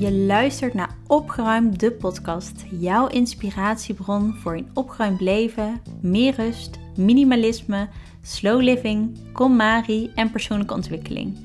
[0.00, 2.64] Je luistert naar Opgeruimd, de podcast.
[2.70, 7.88] Jouw inspiratiebron voor een opgeruimd leven, meer rust, minimalisme,
[8.22, 11.36] slow living, KonMari en persoonlijke ontwikkeling.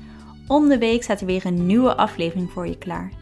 [0.46, 3.12] Om de week staat er weer een nieuwe aflevering voor je klaar.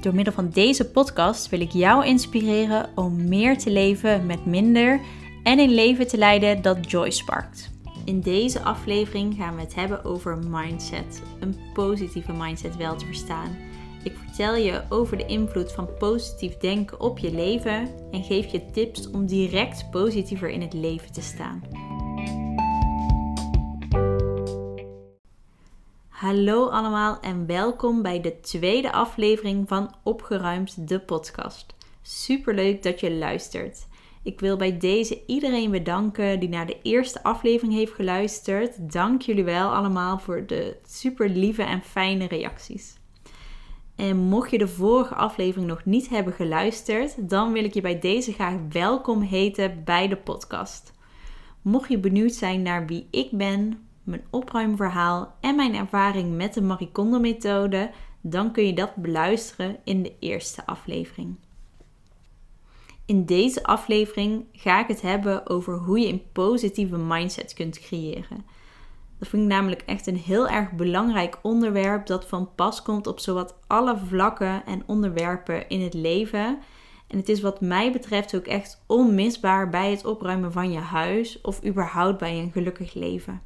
[0.00, 5.00] Door middel van deze podcast wil ik jou inspireren om meer te leven met minder
[5.42, 7.70] en een leven te leiden dat joy sparkt.
[8.04, 11.22] In deze aflevering gaan we het hebben over mindset.
[11.40, 13.72] Een positieve mindset wel te verstaan.
[14.04, 18.70] Ik vertel je over de invloed van positief denken op je leven en geef je
[18.70, 21.62] tips om direct positiever in het leven te staan.
[26.08, 31.74] Hallo allemaal en welkom bij de tweede aflevering van Opgeruimd, de podcast.
[32.02, 33.86] Super leuk dat je luistert.
[34.22, 38.92] Ik wil bij deze iedereen bedanken die naar de eerste aflevering heeft geluisterd.
[38.92, 43.02] Dank jullie wel allemaal voor de super lieve en fijne reacties.
[43.96, 47.98] En mocht je de vorige aflevering nog niet hebben geluisterd, dan wil ik je bij
[47.98, 50.92] deze graag welkom heten bij de podcast.
[51.62, 56.62] Mocht je benieuwd zijn naar wie ik ben, mijn opruimverhaal en mijn ervaring met de
[56.62, 61.36] Marie Kondo methode, dan kun je dat beluisteren in de eerste aflevering.
[63.06, 68.44] In deze aflevering ga ik het hebben over hoe je een positieve mindset kunt creëren.
[69.18, 73.20] Dat vind ik namelijk echt een heel erg belangrijk onderwerp dat van pas komt op
[73.20, 76.58] zowat alle vlakken en onderwerpen in het leven.
[77.06, 81.40] En het is wat mij betreft ook echt onmisbaar bij het opruimen van je huis
[81.40, 83.42] of überhaupt bij een gelukkig leven.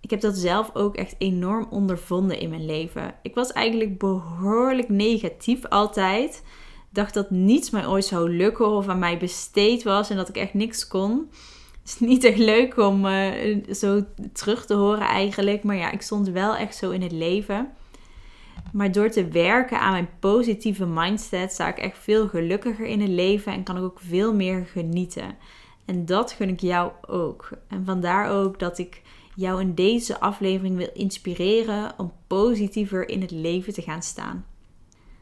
[0.00, 3.14] Ik heb dat zelf ook echt enorm ondervonden in mijn leven.
[3.22, 6.42] Ik was eigenlijk behoorlijk negatief altijd
[6.94, 10.36] dacht dat niets mij ooit zou lukken of aan mij besteed was en dat ik
[10.36, 11.30] echt niks kon.
[11.84, 15.62] Is niet echt leuk om uh, zo terug te horen eigenlijk.
[15.62, 17.68] Maar ja, ik stond wel echt zo in het leven.
[18.72, 23.10] Maar door te werken aan mijn positieve mindset sta ik echt veel gelukkiger in het
[23.10, 25.36] leven en kan ik ook veel meer genieten.
[25.84, 27.50] En dat gun ik jou ook.
[27.68, 29.02] En vandaar ook dat ik
[29.34, 34.46] jou in deze aflevering wil inspireren om positiever in het leven te gaan staan.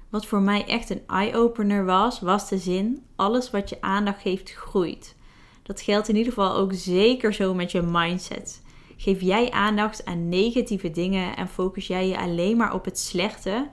[0.08, 4.50] Wat voor mij echt een eye-opener was, was de zin: alles wat je aandacht geeft,
[4.50, 5.14] groeit.
[5.62, 8.62] Dat geldt in ieder geval ook zeker zo met je mindset.
[8.96, 13.68] Geef jij aandacht aan negatieve dingen en focus jij je alleen maar op het slechte,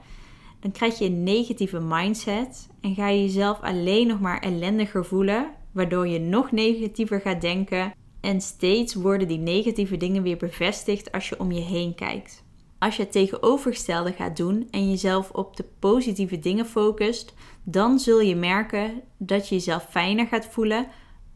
[0.59, 5.49] dan krijg je een negatieve mindset en ga je jezelf alleen nog maar ellendiger voelen,
[5.71, 11.29] waardoor je nog negatiever gaat denken en steeds worden die negatieve dingen weer bevestigd als
[11.29, 12.43] je om je heen kijkt.
[12.79, 17.33] Als je het tegenovergestelde gaat doen en jezelf op de positieve dingen focust,
[17.63, 20.87] dan zul je merken dat je jezelf fijner gaat voelen,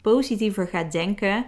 [0.04, 1.46] positiever gaat denken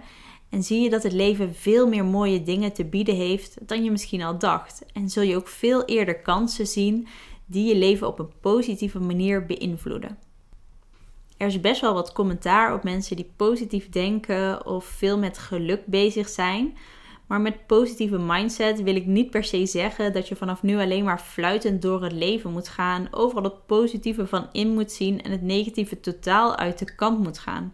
[0.49, 3.91] en zie je dat het leven veel meer mooie dingen te bieden heeft dan je
[3.91, 4.85] misschien al dacht.
[4.93, 7.07] En zul je ook veel eerder kansen zien
[7.45, 10.17] die je leven op een positieve manier beïnvloeden.
[11.37, 15.85] Er is best wel wat commentaar op mensen die positief denken of veel met geluk
[15.85, 16.77] bezig zijn.
[17.27, 21.03] Maar met positieve mindset wil ik niet per se zeggen dat je vanaf nu alleen
[21.03, 25.31] maar fluitend door het leven moet gaan, overal het positieve van in moet zien en
[25.31, 27.73] het negatieve totaal uit de kant moet gaan.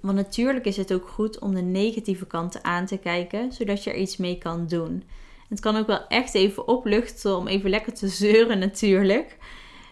[0.00, 3.90] Want natuurlijk is het ook goed om de negatieve kanten aan te kijken, zodat je
[3.90, 5.02] er iets mee kan doen.
[5.48, 9.36] Het kan ook wel echt even opluchten om even lekker te zeuren natuurlijk.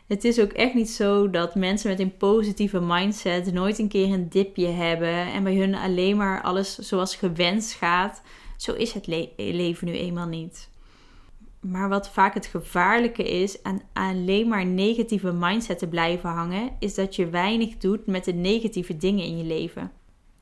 [0.06, 4.12] Het is ook echt niet zo dat mensen met een positieve mindset nooit een keer
[4.12, 8.22] een dipje hebben en bij hun alleen maar alles zoals gewenst gaat.
[8.56, 9.06] Zo is het
[9.36, 10.68] leven nu eenmaal niet.
[11.60, 16.94] Maar wat vaak het gevaarlijke is aan alleen maar negatieve mindset te blijven hangen, is
[16.94, 19.92] dat je weinig doet met de negatieve dingen in je leven.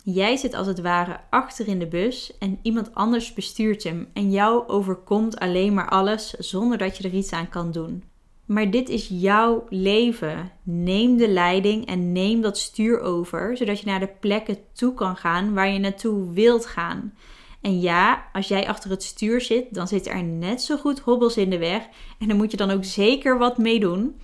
[0.07, 4.31] Jij zit als het ware achter in de bus en iemand anders bestuurt hem en
[4.31, 8.05] jou overkomt alleen maar alles zonder dat je er iets aan kan doen.
[8.47, 10.51] Maar dit is jouw leven.
[10.63, 15.17] Neem de leiding en neem dat stuur over, zodat je naar de plekken toe kan
[15.17, 17.15] gaan waar je naartoe wilt gaan.
[17.61, 21.37] En ja, als jij achter het stuur zit, dan zitten er net zo goed hobbels
[21.37, 21.89] in de weg.
[22.19, 24.21] En dan moet je dan ook zeker wat mee doen.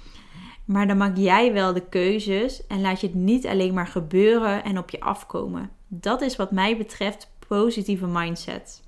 [0.70, 4.64] Maar dan maak jij wel de keuzes en laat je het niet alleen maar gebeuren
[4.64, 5.70] en op je afkomen.
[5.88, 8.82] Dat is wat mij betreft positieve mindset.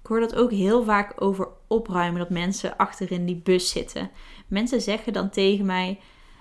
[0.00, 4.10] Ik hoor dat ook heel vaak over opruimen, dat mensen achterin die bus zitten.
[4.48, 6.00] Mensen zeggen dan tegen mij: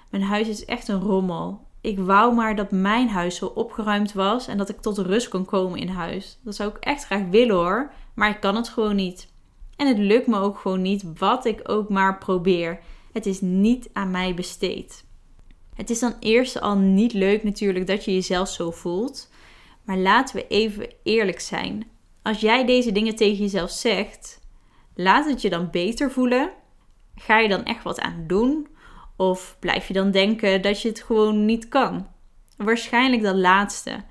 [0.10, 4.48] Mijn huis is echt een rommel ik wou maar dat mijn huis zo opgeruimd was
[4.48, 6.40] en dat ik tot rust kon komen in huis.
[6.44, 9.28] Dat zou ik echt graag willen hoor, maar ik kan het gewoon niet.
[9.76, 12.80] En het lukt me ook gewoon niet, wat ik ook maar probeer.
[13.12, 15.06] Het is niet aan mij besteed.
[15.76, 19.30] Het is dan eerst al niet leuk natuurlijk dat je jezelf zo voelt.
[19.84, 21.88] Maar laten we even eerlijk zijn.
[22.22, 24.40] Als jij deze dingen tegen jezelf zegt,
[24.96, 26.52] laat het je dan beter voelen?
[27.16, 28.68] Ga je dan echt wat aan doen?
[29.16, 32.08] Of blijf je dan denken dat je het gewoon niet kan?
[32.58, 34.04] Waarschijnlijk dat laatste.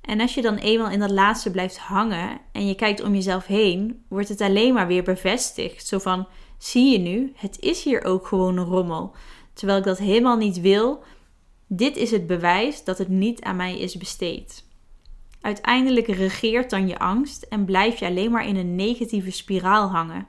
[0.00, 3.46] En als je dan eenmaal in dat laatste blijft hangen en je kijkt om jezelf
[3.46, 5.86] heen, wordt het alleen maar weer bevestigd.
[5.86, 6.26] Zo van:
[6.64, 9.14] zie je nu, het is hier ook gewoon een rommel.
[9.52, 11.02] Terwijl ik dat helemaal niet wil.
[11.66, 14.64] Dit is het bewijs dat het niet aan mij is besteed.
[15.40, 20.26] Uiteindelijk regeert dan je angst en blijf je alleen maar in een negatieve spiraal hangen.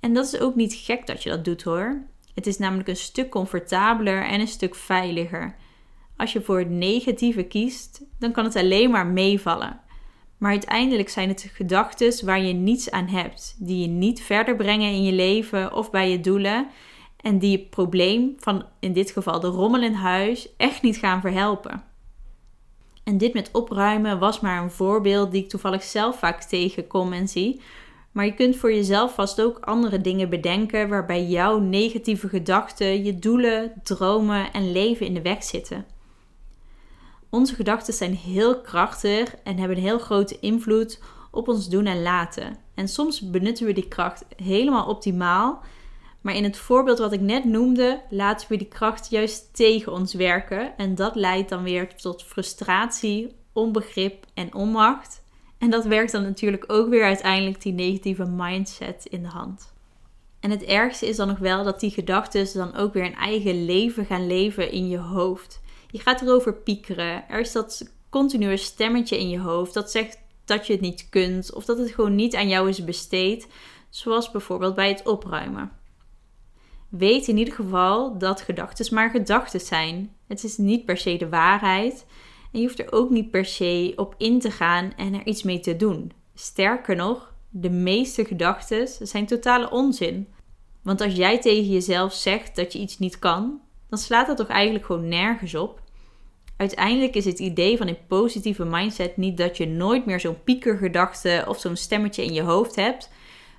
[0.00, 2.02] En dat is ook niet gek dat je dat doet hoor.
[2.34, 5.56] Het is namelijk een stuk comfortabeler en een stuk veiliger.
[6.16, 9.80] Als je voor het negatieve kiest, dan kan het alleen maar meevallen.
[10.38, 14.90] Maar uiteindelijk zijn het gedachten waar je niets aan hebt, die je niet verder brengen
[14.90, 16.68] in je leven of bij je doelen
[17.16, 21.20] en die het probleem van in dit geval de rommel in huis echt niet gaan
[21.20, 21.84] verhelpen.
[23.04, 27.28] En dit met opruimen was maar een voorbeeld die ik toevallig zelf vaak tegenkom en
[27.28, 27.60] zie.
[28.12, 33.18] Maar je kunt voor jezelf vast ook andere dingen bedenken waarbij jouw negatieve gedachten, je
[33.18, 35.84] doelen, dromen en leven in de weg zitten.
[37.30, 41.00] Onze gedachten zijn heel krachtig en hebben een heel grote invloed
[41.30, 42.56] op ons doen en laten.
[42.74, 45.62] En soms benutten we die kracht helemaal optimaal.
[46.20, 50.14] Maar in het voorbeeld wat ik net noemde, laten we die kracht juist tegen ons
[50.14, 50.76] werken.
[50.76, 55.22] En dat leidt dan weer tot frustratie, onbegrip en onmacht.
[55.58, 59.74] En dat werkt dan natuurlijk ook weer uiteindelijk die negatieve mindset in de hand.
[60.40, 63.64] En het ergste is dan nog wel dat die gedachten dan ook weer een eigen
[63.64, 65.60] leven gaan leven in je hoofd.
[65.96, 67.28] Je gaat erover piekeren.
[67.28, 71.54] Er is dat continue stemmetje in je hoofd dat zegt dat je het niet kunt
[71.54, 73.48] of dat het gewoon niet aan jou is besteed,
[73.90, 75.72] zoals bijvoorbeeld bij het opruimen.
[76.88, 80.16] Weet in ieder geval dat gedachten maar gedachten zijn.
[80.26, 82.06] Het is niet per se de waarheid
[82.52, 85.42] en je hoeft er ook niet per se op in te gaan en er iets
[85.42, 86.12] mee te doen.
[86.34, 90.28] Sterker nog, de meeste gedachten zijn totale onzin.
[90.82, 94.48] Want als jij tegen jezelf zegt dat je iets niet kan, dan slaat dat toch
[94.48, 95.84] eigenlijk gewoon nergens op.
[96.56, 101.44] Uiteindelijk is het idee van een positieve mindset niet dat je nooit meer zo'n piekergedachte
[101.48, 103.10] of zo'n stemmetje in je hoofd hebt,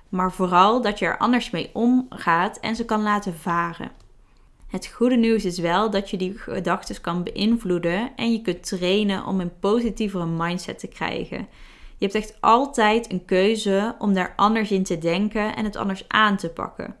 [0.08, 3.90] maar vooral dat je er anders mee omgaat en ze kan laten varen.
[4.68, 9.26] Het goede nieuws is wel dat je die gedachten kan beïnvloeden en je kunt trainen
[9.26, 11.48] om een positievere mindset te krijgen.
[11.98, 16.04] Je hebt echt altijd een keuze om daar anders in te denken en het anders
[16.08, 16.96] aan te pakken.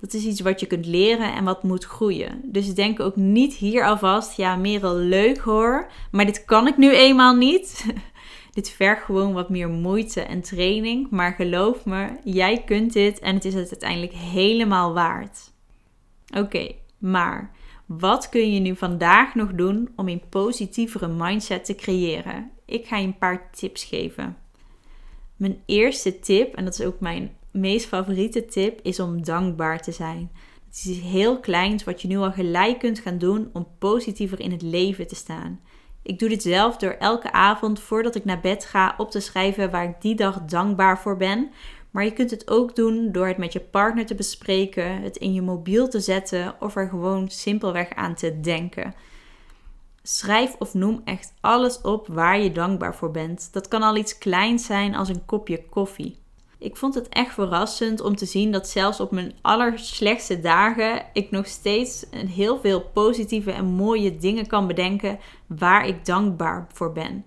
[0.00, 2.40] Dat is iets wat je kunt leren en wat moet groeien.
[2.44, 6.94] Dus denk ook niet hier alvast, ja, Merel, leuk hoor, maar dit kan ik nu
[6.94, 7.86] eenmaal niet.
[8.52, 13.34] dit vergt gewoon wat meer moeite en training, maar geloof me, jij kunt dit en
[13.34, 15.52] het is het uiteindelijk helemaal waard.
[16.36, 17.54] Oké, maar
[17.86, 22.50] wat kun je nu vandaag nog doen om een positievere mindset te creëren?
[22.64, 24.36] Ik ga je een paar tips geven.
[25.36, 29.92] Mijn eerste tip, en dat is ook mijn meest favoriete tip is om dankbaar te
[29.92, 30.30] zijn.
[30.66, 34.40] Het is iets heel kleins wat je nu al gelijk kunt gaan doen om positiever
[34.40, 35.60] in het leven te staan.
[36.02, 39.70] Ik doe dit zelf door elke avond voordat ik naar bed ga op te schrijven
[39.70, 41.50] waar ik die dag dankbaar voor ben.
[41.90, 45.32] Maar je kunt het ook doen door het met je partner te bespreken, het in
[45.32, 48.94] je mobiel te zetten of er gewoon simpelweg aan te denken.
[50.02, 53.52] Schrijf of noem echt alles op waar je dankbaar voor bent.
[53.52, 56.18] Dat kan al iets kleins zijn als een kopje koffie.
[56.58, 61.30] Ik vond het echt verrassend om te zien dat zelfs op mijn allerslechtste dagen ik
[61.30, 67.24] nog steeds heel veel positieve en mooie dingen kan bedenken waar ik dankbaar voor ben.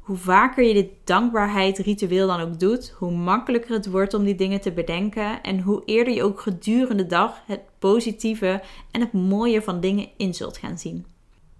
[0.00, 4.60] Hoe vaker je dit dankbaarheid-ritueel dan ook doet, hoe makkelijker het wordt om die dingen
[4.60, 9.62] te bedenken en hoe eerder je ook gedurende de dag het positieve en het mooie
[9.62, 11.06] van dingen in zult gaan zien.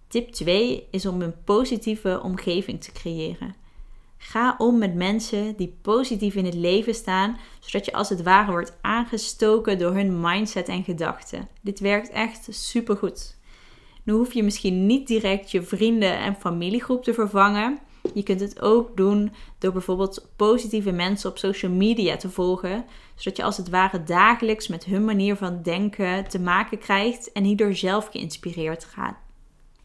[0.08, 3.61] Tip 2 is om een positieve omgeving te creëren.
[4.24, 8.50] Ga om met mensen die positief in het leven staan, zodat je als het ware
[8.50, 11.48] wordt aangestoken door hun mindset en gedachten.
[11.60, 13.36] Dit werkt echt supergoed.
[14.02, 17.78] Nu hoef je misschien niet direct je vrienden en familiegroep te vervangen.
[18.14, 23.36] Je kunt het ook doen door bijvoorbeeld positieve mensen op social media te volgen, zodat
[23.36, 27.74] je als het ware dagelijks met hun manier van denken te maken krijgt en hierdoor
[27.74, 29.21] zelf geïnspireerd gaat.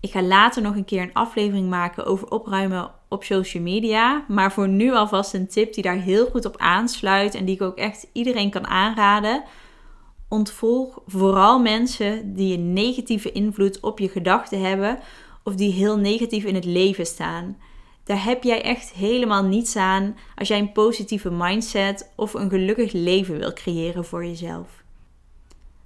[0.07, 4.25] Ik ga later nog een keer een aflevering maken over opruimen op social media.
[4.27, 7.61] Maar voor nu alvast een tip die daar heel goed op aansluit en die ik
[7.61, 9.43] ook echt iedereen kan aanraden.
[10.29, 14.99] Ontvolg vooral mensen die een negatieve invloed op je gedachten hebben
[15.43, 17.57] of die heel negatief in het leven staan.
[18.03, 22.91] Daar heb jij echt helemaal niets aan als jij een positieve mindset of een gelukkig
[22.91, 24.85] leven wil creëren voor jezelf.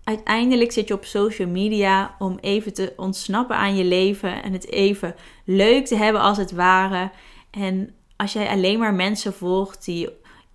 [0.03, 4.67] Uiteindelijk zit je op social media om even te ontsnappen aan je leven en het
[4.67, 5.15] even
[5.45, 7.11] leuk te hebben als het ware.
[7.51, 10.09] En als jij alleen maar mensen volgt die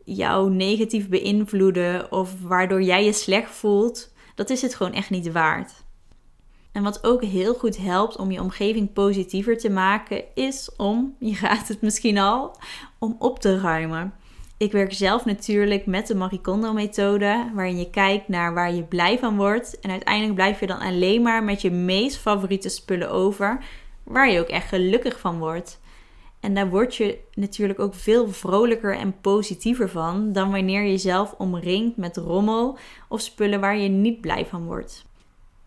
[0.04, 5.32] jou negatief beïnvloeden of waardoor jij je slecht voelt, dat is het gewoon echt niet
[5.32, 5.84] waard.
[6.72, 11.34] En wat ook heel goed helpt om je omgeving positiever te maken, is om, je
[11.34, 12.56] gaat het misschien al,
[12.98, 14.14] om op te ruimen.
[14.58, 19.18] Ik werk zelf natuurlijk met de Marie Kondo-methode, waarin je kijkt naar waar je blij
[19.18, 19.80] van wordt.
[19.80, 23.64] En uiteindelijk blijf je dan alleen maar met je meest favoriete spullen over,
[24.02, 25.80] waar je ook echt gelukkig van wordt.
[26.40, 31.34] En daar word je natuurlijk ook veel vrolijker en positiever van dan wanneer je jezelf
[31.38, 35.04] omringt met rommel of spullen waar je niet blij van wordt.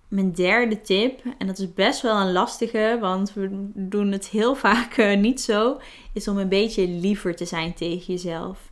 [0.07, 4.55] Mijn derde tip, en dat is best wel een lastige, want we doen het heel
[4.65, 5.77] vaak eh, niet zo,
[6.13, 8.68] is om een beetje liever te zijn tegen jezelf.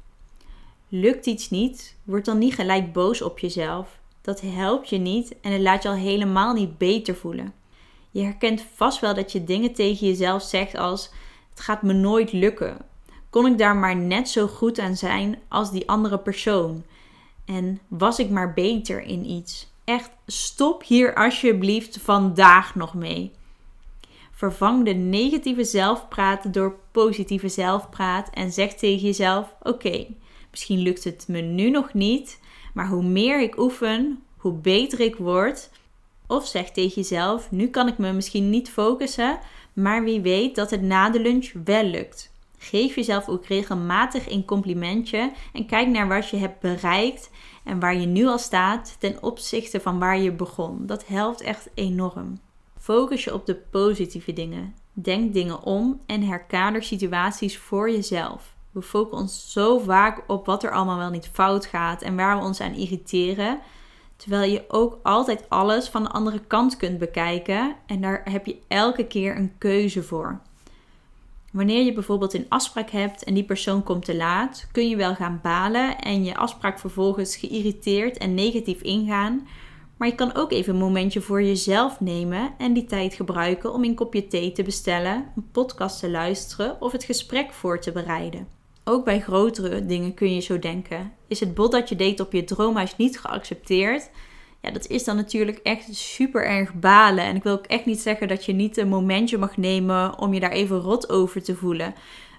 [0.90, 4.00] Lukt iets niet, word dan niet gelijk boos op jezelf.
[4.22, 7.54] Dat helpt je niet en het laat je al helemaal niet beter voelen.
[8.12, 11.12] Je herkent vast wel dat je dingen tegen jezelf zegt als:
[11.50, 12.78] Het gaat me nooit lukken.
[13.30, 16.84] Kon ik daar maar net zo goed aan zijn als die andere persoon?
[17.46, 19.72] En was ik maar beter in iets?
[19.84, 23.32] Echt, stop hier alsjeblieft vandaag nog mee.
[24.32, 30.08] Vervang de negatieve zelfpraat door positieve zelfpraat en zeg tegen jezelf: Oké,
[30.58, 32.40] misschien lukt het me nu nog niet,
[32.74, 35.70] maar hoe meer ik oefen, hoe beter ik word.
[36.28, 39.40] Of zeg tegen jezelf: Nu kan ik me misschien niet focussen,
[39.74, 42.32] maar wie weet dat het na de lunch wel lukt.
[42.58, 47.30] Geef jezelf ook regelmatig een complimentje en kijk naar wat je hebt bereikt
[47.64, 50.86] en waar je nu al staat ten opzichte van waar je begon.
[50.86, 52.40] Dat helpt echt enorm.
[52.80, 54.76] Focus je op de positieve dingen.
[54.94, 58.56] Denk dingen om en herkader situaties voor jezelf.
[58.78, 62.38] We focussen ons zo vaak op wat er allemaal wel niet fout gaat en waar
[62.38, 63.60] we ons aan irriteren.
[64.16, 68.58] Terwijl je ook altijd alles van de andere kant kunt bekijken en daar heb je
[68.68, 70.40] elke keer een keuze voor.
[71.52, 75.16] Wanneer je bijvoorbeeld een afspraak hebt en die persoon komt te laat, kun je wel
[75.16, 79.48] gaan balen en je afspraak vervolgens geïrriteerd en negatief ingaan.
[79.98, 83.84] Maar je kan ook even een momentje voor jezelf nemen en die tijd gebruiken om
[83.84, 88.57] een kopje thee te bestellen, een podcast te luisteren of het gesprek voor te bereiden.
[88.90, 91.14] Ook bij grotere dingen kun je zo denken.
[91.28, 94.10] Is het bod dat je deed op je droomhuis niet geaccepteerd?
[94.62, 97.24] Ja, dat is dan natuurlijk echt super erg balen.
[97.24, 100.34] En ik wil ook echt niet zeggen dat je niet een momentje mag nemen om
[100.34, 101.94] je daar even rot over te voelen.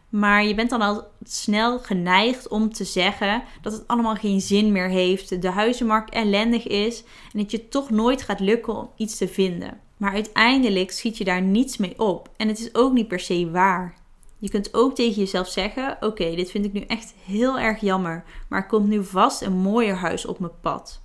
[0.09, 4.73] Maar je bent dan al snel geneigd om te zeggen dat het allemaal geen zin
[4.73, 9.17] meer heeft, de huizenmarkt ellendig is en dat je toch nooit gaat lukken om iets
[9.17, 9.81] te vinden.
[9.97, 13.51] Maar uiteindelijk schiet je daar niets mee op en het is ook niet per se
[13.51, 13.95] waar.
[14.39, 18.25] Je kunt ook tegen jezelf zeggen: Oké, dit vind ik nu echt heel erg jammer,
[18.49, 21.01] maar er komt nu vast een mooier huis op mijn pad.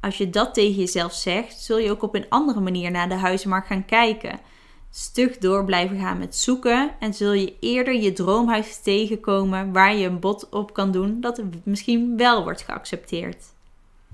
[0.00, 3.14] Als je dat tegen jezelf zegt, zul je ook op een andere manier naar de
[3.14, 4.40] huizenmarkt gaan kijken.
[4.90, 10.06] Stug door blijven gaan met zoeken en zul je eerder je droomhuis tegenkomen waar je
[10.06, 13.44] een bod op kan doen dat misschien wel wordt geaccepteerd.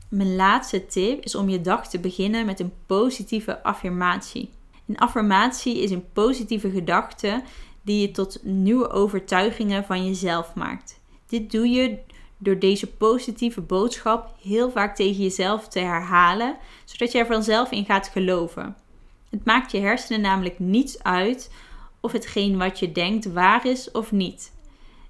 [0.09, 4.51] Mijn laatste tip is om je dag te beginnen met een positieve affirmatie.
[4.87, 7.43] Een affirmatie is een positieve gedachte
[7.85, 11.01] die je tot nieuwe overtuigingen van jezelf maakt.
[11.27, 11.99] Dit doe je
[12.39, 17.85] door deze positieve boodschap heel vaak tegen jezelf te herhalen, zodat je er vanzelf in
[17.85, 18.77] gaat geloven.
[19.31, 21.51] Het maakt je hersenen namelijk niets uit
[22.01, 24.53] of hetgeen wat je denkt waar is of niet.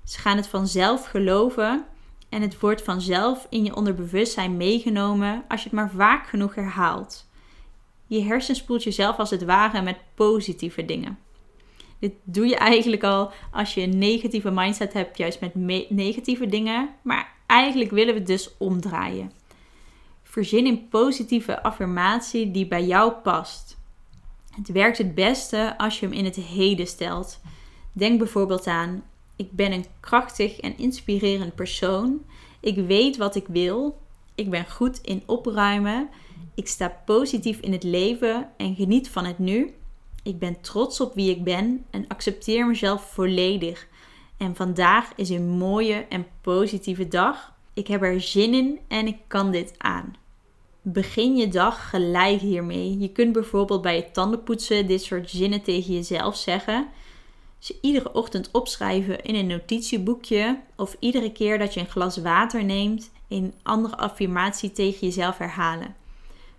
[0.04, 1.84] Ze gaan het vanzelf geloven
[2.28, 7.28] en het wordt vanzelf in je onderbewustzijn meegenomen als je het maar vaak genoeg herhaalt.
[8.06, 11.18] Je hersen spoelt jezelf als het ware met positieve dingen.
[11.98, 15.54] Dit doe je eigenlijk al als je een negatieve mindset hebt, juist met
[15.88, 16.88] negatieve dingen.
[17.02, 19.32] Maar eigenlijk willen we het dus omdraaien.
[20.22, 23.76] Verzin een positieve affirmatie die bij jou past.
[24.56, 27.40] Het werkt het beste als je hem in het heden stelt.
[27.92, 29.02] Denk bijvoorbeeld aan:
[29.36, 32.24] ik ben een krachtig en inspirerend persoon.
[32.60, 33.98] Ik weet wat ik wil.
[34.34, 36.08] Ik ben goed in opruimen.
[36.54, 39.74] Ik sta positief in het leven en geniet van het nu.
[40.24, 43.88] Ik ben trots op wie ik ben en accepteer mezelf volledig.
[44.36, 47.52] En vandaag is een mooie en positieve dag.
[47.72, 50.14] Ik heb er zin in en ik kan dit aan.
[50.82, 52.98] Begin je dag gelijk hiermee.
[52.98, 56.88] Je kunt bijvoorbeeld bij het tandenpoetsen dit soort zinnen tegen jezelf zeggen.
[57.58, 62.64] Ze iedere ochtend opschrijven in een notitieboekje of iedere keer dat je een glas water
[62.64, 65.94] neemt, een andere affirmatie tegen jezelf herhalen.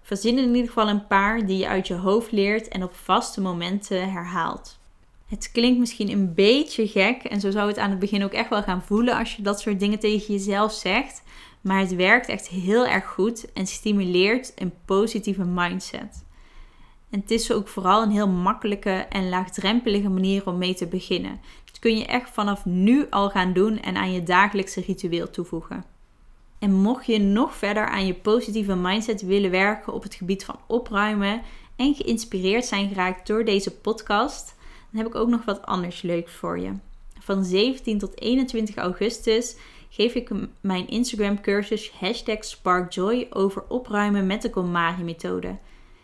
[0.05, 3.41] Verzin in ieder geval een paar die je uit je hoofd leert en op vaste
[3.41, 4.79] momenten herhaalt.
[5.25, 8.49] Het klinkt misschien een beetje gek en zo zou het aan het begin ook echt
[8.49, 11.23] wel gaan voelen als je dat soort dingen tegen jezelf zegt.
[11.61, 16.25] Maar het werkt echt heel erg goed en stimuleert een positieve mindset.
[17.09, 21.39] En het is ook vooral een heel makkelijke en laagdrempelige manier om mee te beginnen.
[21.65, 25.94] Dat kun je echt vanaf nu al gaan doen en aan je dagelijkse ritueel toevoegen.
[26.65, 30.59] En mocht je nog verder aan je positieve mindset willen werken op het gebied van
[30.67, 31.41] opruimen
[31.75, 34.55] en geïnspireerd zijn geraakt door deze podcast,
[34.91, 36.71] dan heb ik ook nog wat anders leuks voor je.
[37.19, 39.55] Van 17 tot 21 augustus
[39.89, 40.29] geef ik
[40.61, 45.57] mijn Instagram cursus hashtag SparkJoy over opruimen met de KonMari methode.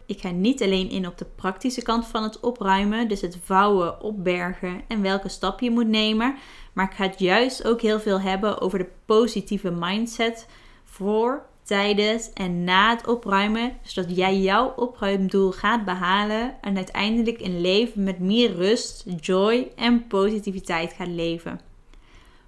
[0.05, 4.01] Ik ga niet alleen in op de praktische kant van het opruimen, dus het vouwen,
[4.01, 6.35] opbergen en welke stap je moet nemen,
[6.73, 10.47] maar ik ga het juist ook heel veel hebben over de positieve mindset
[10.83, 17.61] voor, tijdens en na het opruimen, zodat jij jouw opruimdoel gaat behalen en uiteindelijk een
[17.61, 21.59] leven met meer rust, joy en positiviteit gaat leven.